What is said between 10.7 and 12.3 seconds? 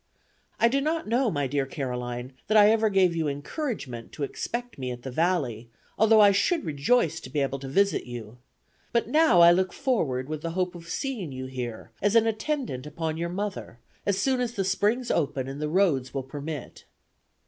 of seeing you here as an